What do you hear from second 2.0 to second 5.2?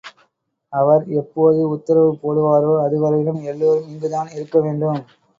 போடுவாரோ அதுவரையிலும் எல்லாரும் இங்குதான் இருக்க வேண்டும்.